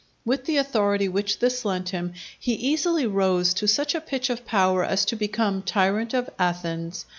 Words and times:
With 0.25 0.45
the 0.45 0.57
authority 0.57 1.07
which 1.07 1.37
this 1.37 1.63
lent 1.63 1.89
him, 1.89 2.13
he 2.39 2.53
easily 2.55 3.05
rose 3.05 3.53
to 3.53 3.67
such 3.67 3.93
a 3.93 4.01
pitch 4.01 4.31
of 4.31 4.47
power 4.47 4.83
as 4.83 5.05
to 5.05 5.15
become 5.15 5.61
tyrant 5.61 6.15
of 6.15 6.27
Athens. 6.39 7.05